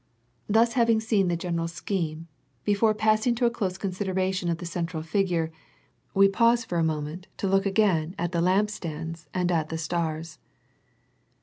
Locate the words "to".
3.35-3.45, 7.37-7.47